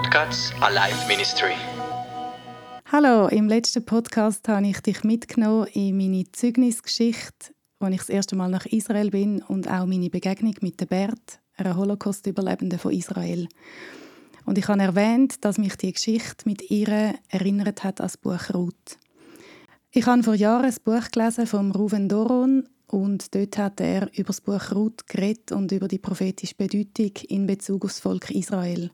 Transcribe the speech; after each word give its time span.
Podcast 0.00 0.54
Alive 0.60 1.08
Ministry. 1.08 1.54
Hallo, 2.92 3.26
im 3.26 3.48
letzten 3.48 3.84
Podcast 3.84 4.46
habe 4.46 4.68
ich 4.68 4.80
dich 4.80 5.02
mitgenommen 5.02 5.66
in 5.72 5.96
meine 5.96 6.22
Zeugnisgeschichte, 6.30 7.52
als 7.80 7.94
ich 7.94 7.98
das 7.98 8.08
erste 8.08 8.36
Mal 8.36 8.48
nach 8.48 8.64
Israel 8.66 9.10
bin 9.10 9.42
und 9.42 9.68
auch 9.68 9.86
meine 9.86 10.08
Begegnung 10.08 10.54
mit 10.60 10.88
Bert, 10.88 11.40
einer 11.56 11.76
Holocaust-Überlebenden 11.76 12.78
von 12.78 12.92
Israel. 12.92 13.48
Und 14.44 14.56
ich 14.56 14.68
habe 14.68 14.80
erwähnt, 14.80 15.44
dass 15.44 15.58
mich 15.58 15.74
die 15.74 15.92
Geschichte 15.92 16.48
mit 16.48 16.70
ihr 16.70 17.14
erinnert 17.28 17.82
hat 17.82 18.00
an 18.00 18.06
das 18.06 18.16
Buch 18.16 18.54
Ruth. 18.54 18.98
Ich 19.90 20.06
habe 20.06 20.22
vor 20.22 20.34
Jahren 20.34 20.66
ein 20.66 20.76
Buch 20.84 21.10
gelesen 21.10 21.48
von 21.48 21.72
Ruven 21.72 22.08
Doron 22.08 22.68
und 22.86 23.34
dort 23.34 23.58
hat 23.58 23.80
er 23.80 24.16
über 24.16 24.28
das 24.28 24.42
Buch 24.42 24.70
Ruth 24.72 25.08
geredet 25.08 25.50
und 25.50 25.72
über 25.72 25.88
die 25.88 25.98
prophetische 25.98 26.54
Bedeutung 26.54 27.16
in 27.28 27.48
Bezug 27.48 27.84
auf 27.84 27.90
das 27.90 28.00
Volk 28.00 28.30
Israel. 28.30 28.92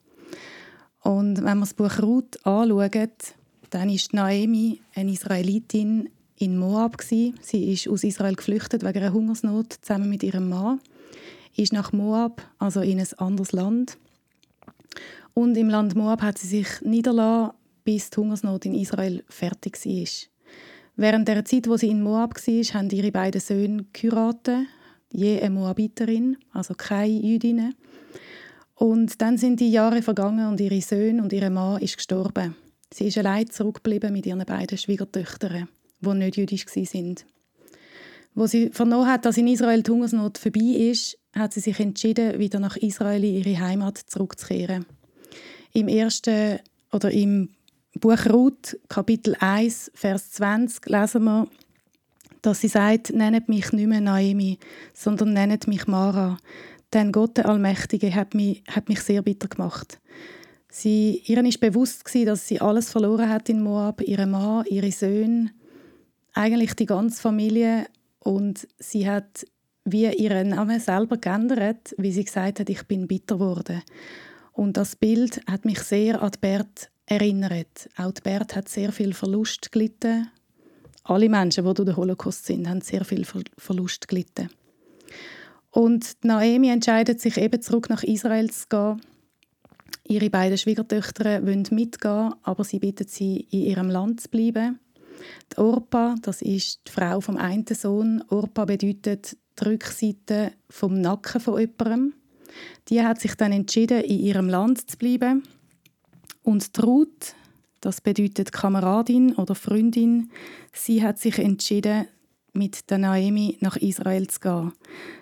Und 1.05 1.37
wenn 1.37 1.45
man 1.45 1.61
das 1.61 1.75
Buch 1.75 2.03
Ruth 2.03 2.45
anschaut, 2.47 3.35
dann 3.71 3.91
ist 3.91 4.15
Naomi 4.15 4.81
eine 4.95 5.13
Israelitin 5.13 6.09
in 6.39 6.57
Moab. 6.57 6.97
Sie 7.03 7.35
ist 7.51 7.89
aus 7.89 8.05
Israel 8.05 8.35
geflüchtet 8.35 8.83
wegen 8.83 8.99
einer 8.99 9.13
Hungersnot 9.13 9.75
zusammen 9.83 10.09
mit 10.09 10.23
ihrem 10.23 10.49
Mann. 10.49 10.81
Ist 11.57 11.75
nach 11.75 11.93
Moab, 11.93 12.43
also 12.59 12.81
in 12.81 12.99
ein 12.99 13.07
anderes 13.19 13.53
Land. 13.53 13.99
Und 15.35 15.57
im 15.57 15.69
Land 15.69 15.95
Moab 15.95 16.23
hat 16.23 16.39
sie 16.39 16.47
sich 16.47 16.69
niederlassen, 16.81 17.55
bis 17.85 18.09
die 18.09 18.17
Hungersnot 18.17 18.65
in 18.65 18.75
Israel 18.75 19.23
fertig 19.29 19.77
war. 19.85 20.09
Während 20.97 21.29
der 21.29 21.45
Zeit, 21.45 21.69
wo 21.69 21.77
sie 21.77 21.91
in 21.91 22.03
Moab 22.03 22.35
war, 22.35 22.65
haben 22.75 22.91
ihre 22.91 23.13
beiden 23.13 23.41
Söhne 23.43 23.85
geheiratet, 23.93 24.67
je 25.11 25.39
eine 25.41 25.51
Moabiterin, 25.51 26.39
also 26.53 26.73
keine 26.75 27.13
Jüdinnen. 27.13 27.75
Und 28.75 29.21
dann 29.23 29.39
sind 29.39 29.61
die 29.61 29.71
Jahre 29.71 30.03
vergangen 30.03 30.49
und 30.49 30.61
ihre 30.61 30.81
Söhne 30.81 31.23
und 31.23 31.33
ihre 31.33 31.51
Mann 31.51 31.81
ist 31.81 31.97
gestorben. 31.97 32.57
Sie 32.93 33.09
ist 33.09 33.19
allein 33.19 33.51
zurückgeblieben 33.51 34.13
mit 34.13 34.27
ihren 34.27 34.45
beiden 34.45 34.79
Schwiegertöchtern, 34.79 35.69
die 36.01 36.15
nicht 36.15 36.37
jüdisch 36.37 36.67
sind. 36.69 37.25
Wo 38.35 38.47
sie 38.47 38.71
vernommen 38.71 39.07
hat, 39.07 39.25
dass 39.25 39.37
in 39.37 39.47
Israel 39.47 39.83
die 39.83 39.91
Hungersnot 39.91 40.39
vorbei 40.39 40.91
ist, 40.91 41.19
hat 41.35 41.53
sie 41.53 41.61
sich 41.61 41.79
entschieden, 41.79 42.39
wieder 42.39 42.59
nach 42.59 42.77
Israel 42.77 43.23
in 43.23 43.37
ihre 43.37 43.61
Heimat 43.61 43.99
zurückzukehren. 43.99 44.87
Im 45.73 45.89
ersten 45.89 46.59
oder 46.93 47.11
im 47.11 47.51
Buch 47.95 48.27
Ruth, 48.27 48.77
Kapitel 48.89 49.37
1, 49.39 49.93
Vers 49.95 50.33
20, 50.33 50.87
lesen 50.87 51.25
wir, 51.25 51.49
dass 52.43 52.61
sie 52.61 52.69
sagt, 52.69 53.13
nennt 53.15 53.49
mich 53.49 53.73
nicht 53.73 53.87
mehr 53.87 54.01
Naomi, 54.01 54.59
sondern 54.93 55.33
nennt 55.33 55.67
mich 55.67 55.87
Mara, 55.87 56.37
denn 56.95 57.13
Gott 57.13 57.37
der 57.37 57.49
Allmächtige 57.49 58.15
hat 58.15 58.35
mich, 58.35 58.63
hat 58.71 58.89
mich 58.89 59.01
sehr 59.01 59.23
bitter 59.23 59.49
gemacht. 59.49 60.01
Sie, 60.71 61.23
ihr 61.27 61.45
ist 61.45 61.61
bewusst 61.61 62.05
gewesen, 62.05 62.27
dass 62.27 62.49
sie 62.49 62.61
alles 62.61 62.91
verloren 62.91 63.29
hat 63.29 63.49
in 63.49 63.63
Moab, 63.63 64.01
ihren 64.01 64.31
Mann, 64.31 64.65
ihre 64.67 64.91
Söhne, 64.91 65.51
eigentlich 66.33 66.75
die 66.75 66.87
ganze 66.87 67.21
Familie 67.21 67.87
und 68.19 68.67
sie 68.79 69.09
hat 69.09 69.47
wie 69.85 70.07
ihren 70.07 70.49
Namen 70.49 70.81
selber 70.81 71.19
geändert, 71.19 71.95
wie 71.99 72.11
sie 72.11 72.25
gesagt 72.25 72.61
hat, 72.61 72.71
ich 72.71 72.85
bin 72.85 73.07
bitter 73.07 73.37
geworden. 73.37 73.83
Und 74.53 74.77
das 74.77 74.97
Bild 74.97 75.43
hat 75.47 75.65
mich 75.65 75.81
sehr 75.81 76.23
an 76.23 76.31
Bert 76.41 76.91
erinnert. 77.07 77.91
Auch 77.97 78.13
Bert 78.13 78.57
hat 78.57 78.69
sehr 78.69 78.93
viel 78.93 79.13
Verlust 79.13 79.73
gelitten. 79.73 80.31
Alle 81.03 81.29
Menschen, 81.29 81.67
die 81.67 81.75
durch 81.75 81.87
den 81.87 81.97
Holocaust 81.97 82.47
sind, 82.47 82.69
haben 82.69 82.81
sehr 82.81 83.05
viel 83.05 83.27
Verlust 83.59 84.09
gelitten. 84.09 84.49
Und 85.75 86.19
Naomi 86.23 86.69
entscheidet 86.69 87.21
sich 87.21 87.37
eben 87.37 87.61
zurück 87.61 87.91
nach 87.91 88.05
Israel 88.05 88.49
zu 88.49 88.69
gehen. 88.69 89.01
Ihre 90.07 90.31
beiden 90.31 90.57
Schwiegertöchter 90.57 91.45
wollen 91.45 91.67
mitgehen, 91.73 92.33
aber 92.45 92.63
sie 92.63 92.79
bittet 92.79 93.11
sie, 93.11 93.49
in 93.51 93.63
ihrem 93.63 93.91
Land 93.91 94.21
zu 94.21 94.29
bleiben. 94.29 94.79
Die 95.53 95.59
Orpa, 95.59 96.15
das 96.23 96.43
ist 96.43 96.81
die 96.87 96.93
Frau 96.93 97.21
vom 97.21 97.37
einen 97.37 97.67
Sohn. 97.67 98.23
Orpa 98.29 98.67
bedeutet 98.67 99.37
die 99.59 99.65
Rückseite 99.65 100.53
vom 100.71 101.01
Nacken 101.01 101.41
von 101.41 101.59
jemandem. 101.59 102.15
Die 102.89 103.03
hat 103.03 103.21
sich 103.21 103.35
dann 103.35 103.51
entschieden, 103.51 104.03
in 104.03 104.21
ihrem 104.21 104.49
Land 104.49 104.89
zu 104.89 104.97
bleiben. 104.97 105.43
Und 106.45 106.71
Ruth, 106.85 107.35
das 107.81 108.01
bedeutet 108.01 108.53
Kameradin 108.53 109.35
oder 109.35 109.57
Freundin, 109.57 110.31
sie 110.73 111.03
hat 111.03 111.19
sich 111.19 111.41
entschieden, 111.41 112.07
mit 112.55 112.91
der 112.91 112.99
Naomi 112.99 113.59
nach 113.61 113.77
Israel 113.77 114.27
zu 114.29 114.41
gehen. 114.41 114.73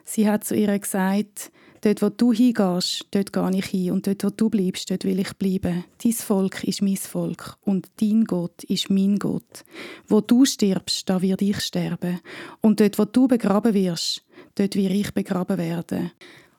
Sie 0.05 0.29
hat 0.29 0.45
zu 0.45 0.55
ihr 0.55 0.79
gesagt, 0.79 1.51
dort 1.83 2.03
wo 2.03 2.09
du 2.09 2.33
hingehst, 2.33 3.07
dort 3.11 3.33
gehe 3.33 3.59
ich 3.59 3.67
hin 3.67 3.93
und 3.93 4.07
dort 4.07 4.25
wo 4.25 4.31
du 4.31 4.49
bleibst, 4.49 4.91
dort 4.91 5.05
will 5.05 5.19
ich 5.19 5.33
bleiben. 5.35 5.85
Dein 6.03 6.13
Volk 6.13 6.65
ist 6.65 6.83
mein 6.83 6.97
Volk 6.97 7.57
und 7.63 7.91
dein 8.01 8.25
Gott 8.25 8.65
ist 8.65 8.91
mein 8.91 9.19
Gott. 9.19 9.65
Wo 10.07 10.21
du 10.21 10.45
stirbst, 10.45 11.09
da 11.09 11.21
werde 11.21 11.45
ich 11.45 11.61
sterben 11.61 12.21
und 12.61 12.81
dort 12.81 12.99
wo 12.99 13.05
du 13.05 13.29
begraben 13.29 13.75
wirst, 13.75 14.25
dort 14.55 14.77
werde 14.77 14.95
ich 14.95 15.13
begraben 15.13 15.59
werden. 15.59 16.13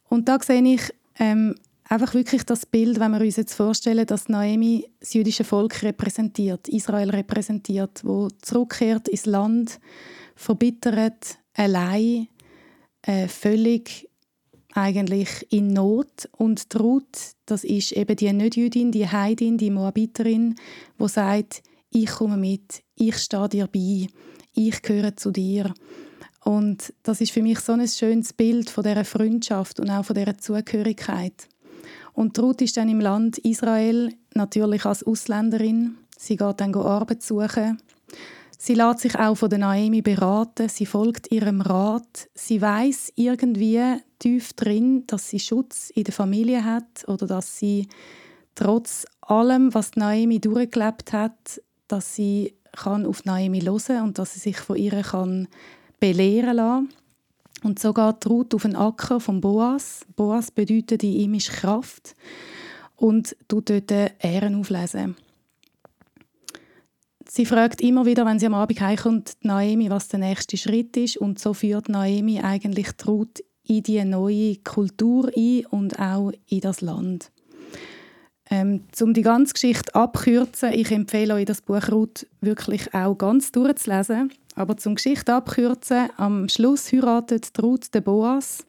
Und 0.09 0.27
da 0.27 0.37
sehe 0.41 0.63
ich 0.63 0.81
ähm, 1.19 1.55
einfach 1.87 2.13
wirklich 2.13 2.43
das 2.43 2.65
Bild, 2.65 2.99
wenn 2.99 3.11
wir 3.11 3.21
uns 3.21 3.37
jetzt 3.37 3.53
vorstellen, 3.53 4.05
dass 4.05 4.29
Naomi 4.29 4.85
das 4.99 5.13
jüdische 5.13 5.43
Volk 5.43 5.83
repräsentiert, 5.83 6.67
Israel 6.67 7.09
repräsentiert, 7.09 8.01
wo 8.03 8.27
zurückkehrt 8.41 9.07
ins 9.07 9.25
Land, 9.25 9.79
verbittert, 10.35 11.37
allein, 11.53 12.27
äh, 13.03 13.27
völlig 13.27 14.09
eigentlich 14.73 15.47
in 15.51 15.73
Not 15.73 16.29
und 16.37 16.63
Ruth, 16.79 17.33
das 17.45 17.63
ist 17.63 17.91
eben 17.91 18.15
die 18.15 18.33
Nicht-Jüdin, 18.33 18.91
die 18.91 19.07
Heidin, 19.07 19.57
die 19.57 19.69
Moabiterin, 19.69 20.55
wo 20.97 21.07
sagt, 21.07 21.61
ich 21.91 22.07
komme 22.07 22.37
mit, 22.37 22.83
ich 22.95 23.17
stehe 23.17 23.49
dir 23.49 23.67
bei, 23.67 24.07
ich 24.53 24.81
gehöre 24.81 25.15
zu 25.15 25.31
dir. 25.31 25.73
Und 26.43 26.93
das 27.03 27.21
ist 27.21 27.31
für 27.31 27.41
mich 27.41 27.59
so 27.59 27.73
ein 27.73 27.87
schönes 27.87 28.33
Bild 28.33 28.69
von 28.69 28.83
dieser 28.83 29.05
Freundschaft 29.05 29.79
und 29.79 29.89
auch 29.89 30.03
von 30.03 30.15
dieser 30.15 30.37
Zugehörigkeit. 30.37 31.47
Und 32.13 32.37
Ruth 32.39 32.61
ist 32.61 32.77
dann 32.77 32.89
im 32.89 32.99
Land 32.99 33.37
Israel, 33.39 34.13
natürlich 34.33 34.85
als 34.85 35.03
Ausländerin. 35.03 35.95
Sie 36.17 36.35
geht 36.35 36.59
dann 36.59 36.73
Arbeit 36.75 37.23
suchen. 37.23 37.79
Sie 38.65 38.75
lässt 38.75 38.99
sich 38.99 39.19
auch 39.19 39.35
von 39.35 39.49
der 39.49 39.59
Naomi 39.59 40.01
beraten. 40.01 40.69
Sie 40.69 40.85
folgt 40.85 41.29
ihrem 41.33 41.59
Rat. 41.59 42.29
Sie 42.33 42.61
weiß 42.61 43.11
irgendwie 43.17 43.81
tief 44.19 44.53
drin, 44.53 45.03
dass 45.05 45.27
sie 45.27 45.39
Schutz 45.39 45.89
in 45.89 46.05
der 46.05 46.13
Familie 46.13 46.63
hat 46.63 47.03
oder 47.07 47.27
dass 47.27 47.57
sie 47.57 47.89
trotz 48.55 49.05
allem, 49.19 49.73
was 49.73 49.97
Naomi 49.97 50.39
durchgelebt 50.39 51.11
hat, 51.11 51.61
dass 51.89 52.15
sie 52.15 52.53
kann 52.71 53.05
auf 53.05 53.25
Naomi 53.25 53.59
hören 53.59 54.03
und 54.03 54.17
dass 54.17 54.35
sie 54.35 54.39
sich 54.39 54.57
von 54.57 54.77
ihr 54.77 55.01
kann 55.01 55.49
belehren 55.99 56.55
lassen. 56.55 56.89
Und 57.63 57.79
so 57.79 57.93
geht 57.93 58.25
Ruth 58.27 58.55
auf 58.55 58.61
den 58.61 58.77
Acker 58.77 59.19
von 59.19 59.41
Boas. 59.41 60.05
Boas 60.15 60.51
bedeutet, 60.51 61.03
in 61.03 61.11
ihm 61.11 61.33
ist 61.33 61.51
Kraft. 61.51 62.15
Und 62.95 63.35
tut 63.49 63.69
dort 63.69 63.91
Ehren 64.19 64.55
auflesen. 64.55 65.17
Sie 67.27 67.45
fragt 67.45 67.81
immer 67.81 68.05
wieder, 68.05 68.25
wenn 68.25 68.39
sie 68.39 68.45
am 68.45 68.53
Abend 68.53 68.79
heimkommt, 68.79 69.33
Naomi, 69.41 69.89
was 69.89 70.07
der 70.07 70.19
nächste 70.19 70.57
Schritt 70.57 70.95
ist. 70.97 71.17
Und 71.17 71.39
so 71.39 71.53
führt 71.53 71.89
Naomi 71.89 72.41
eigentlich 72.41 72.91
die 72.91 73.05
Ruth 73.05 73.43
in 73.65 73.83
die 73.83 74.03
neue 74.03 74.57
Kultur 74.57 75.31
ein 75.35 75.65
und 75.67 75.99
auch 75.99 76.31
in 76.47 76.59
das 76.59 76.81
Land. 76.81 77.31
Ähm, 78.49 78.81
um 79.01 79.13
die 79.13 79.21
ganze 79.21 79.53
Geschichte 79.53 79.95
abzukürzen, 79.95 80.73
ich 80.73 80.91
empfehle 80.91 81.35
euch, 81.35 81.45
das 81.45 81.61
Buch 81.61 81.89
Ruth 81.89 82.27
wirklich 82.41 82.93
auch 82.93 83.15
ganz 83.15 83.51
durchzulesen. 83.51 84.31
Aber 84.55 84.77
zum 84.77 84.95
Geschichte 84.95 85.33
abkürzen, 85.33 86.09
am 86.17 86.49
Schluss 86.49 86.91
heiratet 86.91 87.51
Ruth 87.61 87.93
den 87.95 88.03
Boas. 88.03 88.65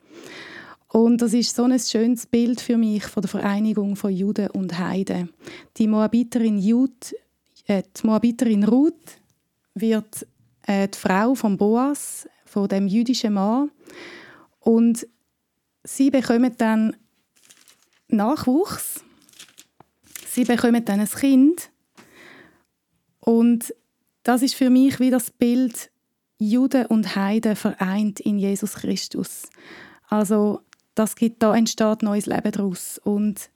Und 0.88 1.20
das 1.20 1.34
ist 1.34 1.56
so 1.56 1.64
ein 1.64 1.78
schönes 1.78 2.24
Bild 2.24 2.60
für 2.60 2.78
mich 2.78 3.04
von 3.04 3.20
der 3.20 3.28
Vereinigung 3.28 3.96
von 3.96 4.12
Juden 4.12 4.48
und 4.50 4.78
Heiden. 4.78 5.30
Die 5.76 5.88
Moabiterin, 5.88 6.56
Jud, 6.56 7.14
äh, 7.66 7.82
die 7.82 8.06
Moabiterin 8.06 8.64
Ruth 8.64 9.18
wird 9.74 10.26
äh, 10.66 10.88
die 10.88 10.98
Frau 10.98 11.34
von 11.34 11.56
Boas, 11.56 12.28
von 12.44 12.68
dem 12.68 12.86
jüdischen 12.86 13.34
Mann. 13.34 13.70
Und 14.60 15.06
sie 15.82 16.10
bekommen 16.10 16.54
dann 16.56 16.96
Nachwuchs. 18.08 19.04
Sie 20.26 20.44
bekommen 20.44 20.84
dann 20.84 21.00
ein 21.00 21.08
Kind. 21.08 21.70
Und 23.20 23.74
das 24.22 24.42
ist 24.42 24.54
für 24.54 24.70
mich 24.70 25.00
wie 25.00 25.10
das 25.10 25.30
Bild 25.30 25.90
Juden 26.38 26.86
und 26.86 27.16
Heiden 27.16 27.56
vereint 27.56 28.20
in 28.20 28.38
Jesus 28.38 28.74
Christus. 28.74 29.48
Also 30.08 30.60
das 30.94 31.16
gibt 31.16 31.42
da 31.42 31.54
entsteht 31.54 32.02
neues 32.02 32.26
Leben 32.26 32.52
daraus 32.52 33.00
und 33.02 33.50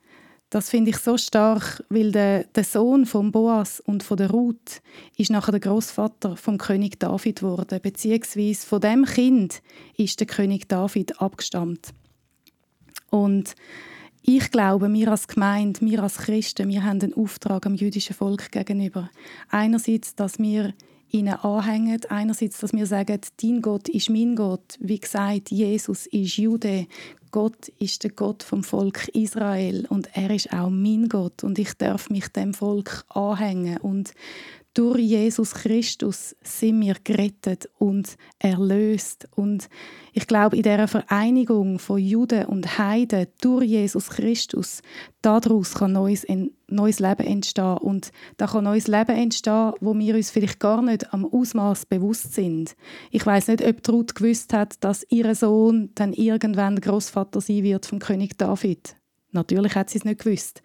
das 0.50 0.70
finde 0.70 0.90
ich 0.90 0.96
so 0.96 1.16
stark, 1.18 1.84
weil 1.90 2.10
der, 2.12 2.44
der 2.44 2.64
Sohn 2.64 3.04
von 3.04 3.32
Boas 3.32 3.80
und 3.80 4.02
von 4.02 4.16
der 4.16 4.30
Ruth 4.30 4.80
ist 5.16 5.30
nachher 5.30 5.52
der 5.52 5.60
Großvater 5.60 6.36
vom 6.36 6.58
König 6.58 6.98
David 6.98 7.40
geworden, 7.40 7.80
beziehungsweise 7.82 8.66
von 8.66 8.80
dem 8.80 9.04
Kind 9.04 9.62
ist 9.96 10.20
der 10.20 10.26
König 10.26 10.68
David 10.68 11.20
abgestammt. 11.20 11.94
Und 13.10 13.54
Ich 14.30 14.50
glaube, 14.50 14.92
wir 14.92 15.10
als 15.10 15.26
Gemeinde, 15.26 15.80
wir 15.80 16.02
als 16.02 16.18
Christen, 16.18 16.68
wir 16.68 16.84
haben 16.84 17.00
einen 17.00 17.14
Auftrag 17.14 17.64
am 17.64 17.74
jüdischen 17.74 18.14
Volk 18.14 18.52
gegenüber. 18.52 19.08
Einerseits, 19.48 20.14
dass 20.16 20.38
wir 20.38 20.74
ihnen 21.10 21.32
anhängen. 21.32 22.00
Einerseits, 22.10 22.58
dass 22.58 22.74
wir 22.74 22.84
sagen, 22.84 23.20
dein 23.40 23.62
Gott 23.62 23.88
ist 23.88 24.10
mein 24.10 24.36
Gott. 24.36 24.76
Wie 24.80 25.00
gesagt, 25.00 25.50
Jesus 25.50 26.06
ist 26.08 26.36
Jude. 26.36 26.86
Gott 27.30 27.68
ist 27.78 28.04
der 28.04 28.10
Gott 28.10 28.42
vom 28.42 28.64
Volk 28.64 29.08
Israel 29.08 29.86
und 29.88 30.08
er 30.14 30.30
ist 30.30 30.52
auch 30.52 30.70
mein 30.70 31.08
Gott 31.08 31.44
und 31.44 31.58
ich 31.58 31.74
darf 31.74 32.10
mich 32.10 32.28
dem 32.28 32.54
Volk 32.54 33.04
anhängen 33.08 33.78
und 33.78 34.14
durch 34.78 35.00
Jesus 35.00 35.54
Christus 35.54 36.36
sind 36.40 36.80
wir 36.82 36.94
gerettet 37.02 37.68
und 37.78 38.16
erlöst. 38.38 39.28
Und 39.34 39.68
ich 40.12 40.28
glaube, 40.28 40.54
in 40.54 40.62
dieser 40.62 40.86
Vereinigung 40.86 41.80
von 41.80 41.98
Juden 41.98 42.44
und 42.44 42.78
Heiden 42.78 43.26
durch 43.40 43.66
Jesus 43.66 44.08
Christus, 44.10 44.82
daraus 45.20 45.74
kann 45.74 45.94
neues, 45.94 46.24
neues 46.68 47.00
Leben 47.00 47.26
entstehen. 47.26 47.78
Und 47.78 48.12
da 48.36 48.46
kann 48.46 48.62
neues 48.62 48.86
Leben 48.86 49.16
entstehen, 49.16 49.72
wo 49.80 49.98
wir 49.98 50.14
uns 50.14 50.30
vielleicht 50.30 50.60
gar 50.60 50.80
nicht 50.80 51.12
am 51.12 51.24
Ausmaß 51.26 51.86
bewusst 51.86 52.34
sind. 52.34 52.76
Ich 53.10 53.26
weiß 53.26 53.48
nicht, 53.48 53.66
ob 53.66 53.88
Ruth 53.88 54.14
gewusst 54.14 54.52
hat, 54.52 54.76
dass 54.84 55.04
ihr 55.10 55.34
Sohn 55.34 55.90
dann 55.96 56.12
irgendwann 56.12 56.80
Großvater 56.80 57.40
sein 57.40 57.64
wird 57.64 57.84
vom 57.84 57.98
König 57.98 58.38
David. 58.38 58.94
Natürlich 59.32 59.74
hat 59.74 59.90
sie 59.90 59.98
es 59.98 60.04
nicht 60.04 60.22
gewusst. 60.22 60.62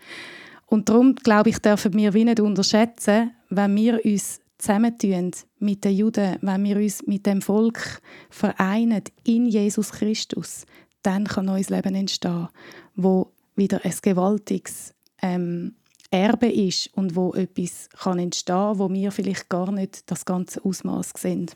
Und 0.67 0.89
darum, 0.89 1.15
glaube 1.15 1.49
ich, 1.49 1.59
dürfen 1.59 1.93
wir 1.93 2.13
wie 2.13 2.25
nicht 2.25 2.39
unterschätzen, 2.39 3.31
wenn 3.55 3.75
wir 3.75 4.03
uns 4.03 4.39
zusammentun 4.57 5.31
mit 5.59 5.83
den 5.83 5.95
Juden, 5.95 6.37
wenn 6.41 6.63
wir 6.63 6.77
uns 6.77 7.05
mit 7.05 7.25
dem 7.25 7.41
Volk 7.41 8.01
vereinen 8.29 9.03
in 9.23 9.45
Jesus 9.45 9.91
Christus, 9.91 10.65
dann 11.01 11.25
kann 11.25 11.45
neues 11.45 11.69
Leben 11.69 11.95
entstehen, 11.95 12.47
wo 12.95 13.31
wieder 13.55 13.83
ein 13.83 13.93
gewaltiges 14.01 14.93
ähm, 15.21 15.75
Erbe 16.11 16.47
ist 16.47 16.89
und 16.95 17.15
wo 17.15 17.33
etwas 17.33 17.89
kann 17.89 18.19
entstehen, 18.19 18.77
wo 18.79 18.89
wir 18.91 19.11
vielleicht 19.11 19.49
gar 19.49 19.71
nicht 19.71 20.09
das 20.09 20.25
ganze 20.25 20.63
Ausmaß 20.63 21.13
sehen. 21.17 21.49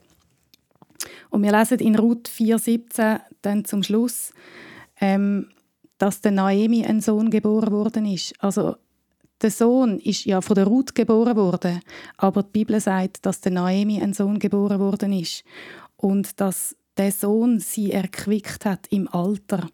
Und 1.29 1.43
wir 1.43 1.51
lesen 1.51 1.79
in 1.79 1.95
Ruth 1.95 2.27
4,17 2.27 3.21
dann 3.41 3.65
zum 3.65 3.83
Schluss, 3.83 4.31
ähm, 4.99 5.49
dass 5.97 6.21
der 6.21 6.31
Naemi 6.31 6.85
ein 6.85 7.01
Sohn 7.01 7.29
geboren 7.29 7.71
worden 7.71 8.05
ist. 8.05 8.33
Also 8.39 8.75
der 9.41 9.51
Sohn 9.51 9.99
ist 9.99 10.25
ja 10.25 10.41
von 10.41 10.55
der 10.55 10.65
Ruth 10.65 10.95
geboren 10.95 11.35
worden, 11.35 11.81
aber 12.17 12.43
die 12.43 12.51
Bibel 12.51 12.79
sagt, 12.79 13.25
dass 13.25 13.41
der 13.41 13.51
Naemi 13.51 14.01
ein 14.01 14.13
Sohn 14.13 14.39
geboren 14.39 14.79
worden 14.79 15.13
ist 15.13 15.43
und 15.95 16.39
dass 16.39 16.75
der 16.97 17.11
Sohn 17.11 17.59
sie 17.59 17.91
erquickt 17.91 18.65
hat 18.65 18.87
im 18.89 19.07
Alter. 19.07 19.69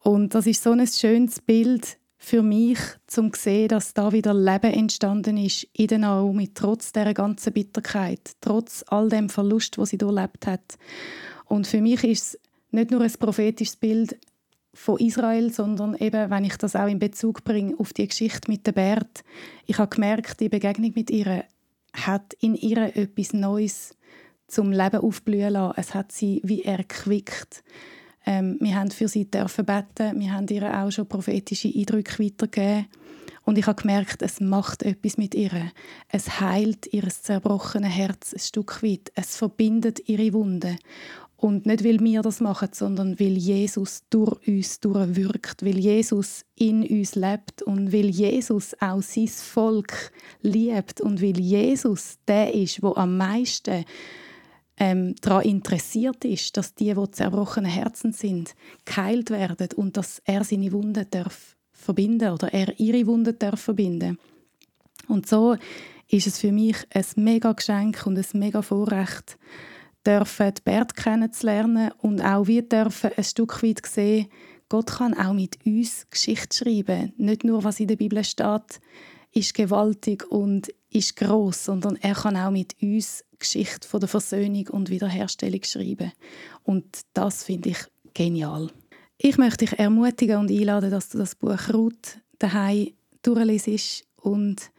Und 0.00 0.34
das 0.34 0.46
ist 0.46 0.62
so 0.62 0.72
ein 0.72 0.86
schönes 0.86 1.40
Bild 1.40 1.98
für 2.16 2.42
mich, 2.42 2.78
zum 3.06 3.30
sehen, 3.34 3.68
dass 3.68 3.94
da 3.94 4.12
wieder 4.12 4.34
Leben 4.34 4.72
entstanden 4.72 5.36
ist 5.36 5.68
in 5.72 5.86
der 5.86 5.98
Naomi, 5.98 6.50
trotz 6.52 6.92
der 6.92 7.14
ganzen 7.14 7.52
Bitterkeit, 7.52 8.32
trotz 8.40 8.84
all 8.88 9.08
dem 9.08 9.28
Verlust, 9.28 9.78
wo 9.78 9.84
sie 9.84 9.98
durchlebt 9.98 10.46
hat. 10.46 10.78
Und 11.44 11.66
für 11.66 11.80
mich 11.80 12.02
ist 12.02 12.22
es 12.22 12.40
nicht 12.70 12.90
nur 12.90 13.02
ein 13.02 13.12
prophetisches 13.12 13.76
Bild, 13.76 14.18
von 14.78 14.98
Israel, 14.98 15.52
sondern 15.52 15.96
eben, 15.96 16.30
wenn 16.30 16.44
ich 16.44 16.56
das 16.56 16.76
auch 16.76 16.86
in 16.86 17.00
Bezug 17.00 17.42
bringe 17.42 17.74
auf 17.78 17.92
die 17.92 18.06
Geschichte 18.06 18.48
mit 18.48 18.64
der 18.66 18.72
Bert, 18.72 19.24
ich 19.66 19.78
habe 19.78 19.94
gemerkt, 19.94 20.38
die 20.38 20.48
Begegnung 20.48 20.92
mit 20.94 21.10
ihr 21.10 21.44
hat 21.92 22.34
in 22.40 22.54
ihr 22.54 22.96
etwas 22.96 23.32
Neues 23.32 23.96
zum 24.46 24.70
Leben 24.70 25.00
aufblühen 25.00 25.52
lassen. 25.52 25.74
Es 25.76 25.94
hat 25.94 26.12
sie 26.12 26.40
wie 26.44 26.62
erquickt. 26.62 27.64
Ähm, 28.24 28.56
wir 28.60 28.76
haben 28.76 28.92
für 28.92 29.08
sie 29.08 29.28
dürfen 29.28 29.64
beten, 29.64 30.20
wir 30.20 30.32
haben 30.32 30.46
ihr 30.46 30.72
auch 30.72 30.92
schon 30.92 31.08
prophetische 31.08 31.72
Eindrücke 31.74 32.22
weitergegeben. 32.22 32.86
Und 33.42 33.58
ich 33.58 33.66
habe 33.66 33.80
gemerkt, 33.80 34.22
es 34.22 34.40
macht 34.40 34.84
etwas 34.84 35.16
mit 35.16 35.34
ihr. 35.34 35.72
Es 36.08 36.38
heilt 36.38 36.86
ihr 36.92 37.08
zerbrochenes 37.08 37.96
Herz 37.96 38.32
ein 38.32 38.40
Stück 38.40 38.82
weit. 38.82 39.10
Es 39.14 39.36
verbindet 39.36 40.08
ihre 40.08 40.34
Wunden. 40.34 40.78
Und 41.40 41.66
nicht, 41.66 41.84
weil 41.84 42.00
wir 42.00 42.22
das 42.22 42.40
machen, 42.40 42.70
sondern 42.72 43.20
weil 43.20 43.36
Jesus 43.36 44.02
durch 44.10 44.36
uns 44.48 44.80
durchwirkt, 44.80 45.64
weil 45.64 45.78
Jesus 45.78 46.44
in 46.56 46.84
uns 46.84 47.14
lebt 47.14 47.62
und 47.62 47.92
weil 47.92 48.06
Jesus 48.06 48.74
auch 48.80 49.02
sein 49.02 49.28
Volk 49.28 50.10
liebt 50.42 51.00
und 51.00 51.22
weil 51.22 51.38
Jesus 51.38 52.18
der 52.26 52.52
ist, 52.52 52.82
wo 52.82 52.92
am 52.96 53.16
meisten 53.16 53.84
ähm, 54.78 55.14
daran 55.20 55.44
interessiert 55.44 56.24
ist, 56.24 56.56
dass 56.56 56.74
die, 56.74 56.92
die 56.92 57.10
zerbrochene 57.12 57.68
Herzen 57.68 58.12
sind, 58.12 58.56
geheilt 58.84 59.30
werden 59.30 59.68
und 59.76 59.96
dass 59.96 60.20
er 60.24 60.42
seine 60.42 60.72
Wunden 60.72 61.06
darf 61.08 61.56
verbinden 61.70 62.32
oder 62.32 62.52
er 62.52 62.78
ihre 62.80 63.06
Wunden 63.06 63.38
darf 63.38 63.60
verbinden. 63.60 64.18
Und 65.06 65.28
so 65.28 65.56
ist 66.08 66.26
es 66.26 66.40
für 66.40 66.50
mich 66.50 66.76
ein 66.92 67.04
mega 67.14 67.52
Geschenk 67.52 68.04
und 68.06 68.18
ein 68.18 68.40
mega 68.40 68.60
Vorrecht, 68.60 69.38
dürfen 70.06 70.54
die 70.54 70.62
Bert 70.62 70.96
kennenzulernen 70.96 71.92
und 71.98 72.20
auch 72.20 72.46
wir 72.46 72.62
dürfen 72.62 73.10
ein 73.16 73.24
Stück 73.24 73.62
weit 73.62 73.84
sehen, 73.86 74.28
Gott 74.68 74.90
kann 74.90 75.14
auch 75.14 75.32
mit 75.32 75.58
uns 75.64 76.06
Geschichte 76.10 76.56
schreiben. 76.56 77.12
Nicht 77.16 77.44
nur, 77.44 77.64
was 77.64 77.80
in 77.80 77.88
der 77.88 77.96
Bibel 77.96 78.22
steht, 78.22 78.80
ist 79.32 79.54
gewaltig 79.54 80.30
und 80.30 80.68
ist 80.90 81.16
groß, 81.16 81.64
sondern 81.64 81.96
er 81.96 82.14
kann 82.14 82.36
auch 82.36 82.50
mit 82.50 82.74
uns 82.82 83.24
Geschichte 83.38 83.88
von 83.88 84.00
der 84.00 84.08
Versöhnung 84.08 84.68
und 84.68 84.90
Wiederherstellung 84.90 85.62
schreiben. 85.64 86.12
Und 86.64 87.00
das 87.14 87.44
finde 87.44 87.70
ich 87.70 87.78
genial. 88.12 88.70
Ich 89.16 89.38
möchte 89.38 89.64
dich 89.64 89.78
ermutigen 89.78 90.38
und 90.38 90.50
einladen, 90.50 90.90
dass 90.90 91.08
du 91.08 91.18
das 91.18 91.34
Buch 91.34 91.72
Ruth 91.72 92.18
daheim 92.38 92.92
durchliest 93.22 94.04
und 94.16 94.70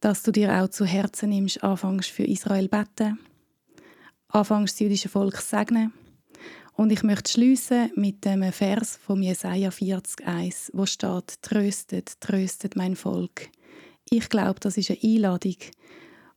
dass 0.00 0.22
du 0.22 0.32
dir 0.32 0.62
auch 0.62 0.68
zu 0.68 0.84
Herzen 0.84 1.30
nimmst, 1.30 1.62
anfängst 1.62 2.10
für 2.10 2.24
Israel 2.24 2.68
beten 2.68 3.18
anfangs 4.32 4.72
das 4.72 4.80
jüdische 4.80 5.08
Volk 5.08 5.36
segnen. 5.36 5.92
Und 6.74 6.90
ich 6.90 7.02
möchte 7.02 7.30
schließen 7.30 7.92
mit 7.96 8.24
dem 8.24 8.50
Vers 8.50 8.96
von 8.96 9.22
Jesaja 9.22 9.68
40,1, 9.68 10.70
wo 10.72 10.86
steht: 10.86 11.42
Tröstet, 11.42 12.20
tröstet 12.20 12.76
mein 12.76 12.96
Volk. 12.96 13.50
Ich 14.08 14.28
glaube, 14.28 14.58
das 14.60 14.78
ist 14.78 14.90
eine 14.90 14.98
Einladung 15.02 15.56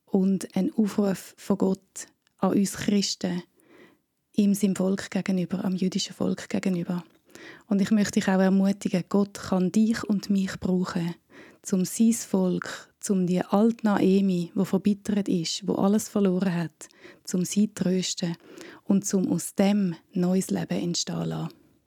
und 0.05 0.55
ein 0.55 0.71
Aufruf 0.75 1.33
von 1.37 1.57
Gott 1.57 2.07
an 2.37 2.53
uns 2.53 2.73
Christen, 2.73 3.43
ihm 4.35 4.53
seinem 4.53 4.75
Volk 4.75 5.09
gegenüber, 5.09 5.63
am 5.63 5.75
jüdischen 5.75 6.13
Volk 6.13 6.49
gegenüber. 6.49 7.03
Und 7.67 7.81
ich 7.81 7.91
möchte 7.91 8.19
dich 8.19 8.27
auch 8.27 8.39
ermutigen, 8.39 9.03
Gott 9.09 9.33
kann 9.35 9.71
dich 9.71 10.03
und 10.03 10.29
mich 10.29 10.59
brauchen, 10.59 11.15
zum 11.61 11.85
sein 11.85 12.13
Volk, 12.13 12.93
zum 13.05 13.27
die 13.27 13.41
alte 13.41 13.85
Naemi, 13.85 14.51
wo 14.55 14.65
verbittert 14.65 15.29
ist, 15.29 15.67
wo 15.67 15.75
alles 15.75 16.09
verloren 16.09 16.55
hat, 16.55 16.89
zum 17.23 17.45
sie 17.45 17.67
trösten 17.67 18.35
und 18.83 19.05
zum 19.05 19.31
aus 19.31 19.53
dem 19.53 19.95
neues 20.13 20.49
Leben 20.49 20.81
entstehen 20.81 21.25
lassen. 21.25 21.64